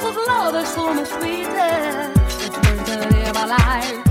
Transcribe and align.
Cause 0.00 0.16
love 0.28 0.54
is 0.54 0.68
so 0.68 0.94
much 0.94 1.08
sweeter. 1.08 2.12
It's 2.14 2.56
worth 2.56 2.86
to 2.86 3.08
live 3.08 3.36
a 3.36 3.46
life. 3.46 4.07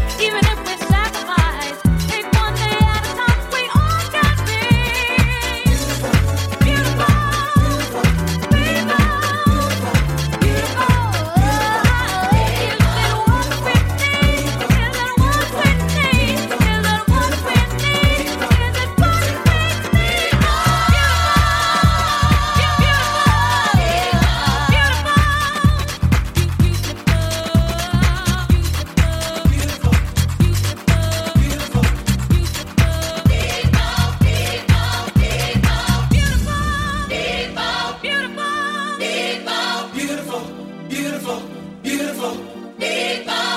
beautiful, 40.90 41.42
beautiful 41.84 42.38
people. 42.80 43.57